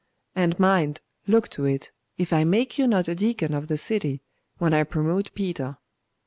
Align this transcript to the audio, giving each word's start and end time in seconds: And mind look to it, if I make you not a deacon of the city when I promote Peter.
And 0.35 0.57
mind 0.57 0.99
look 1.27 1.47
to 1.49 1.65
it, 1.65 1.91
if 2.17 2.33
I 2.33 2.43
make 2.43 2.79
you 2.79 2.87
not 2.87 3.07
a 3.07 3.13
deacon 3.13 3.53
of 3.53 3.67
the 3.67 3.77
city 3.77 4.23
when 4.57 4.73
I 4.73 4.81
promote 4.81 5.31
Peter. 5.35 5.77